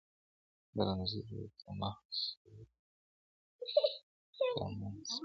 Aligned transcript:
د 0.75 0.77
رنځونو 0.87 1.33
ورته 1.41 1.69
مخ 1.79 1.97
صورت 2.21 2.69
پمن 4.55 4.95
سو؛ 5.09 5.17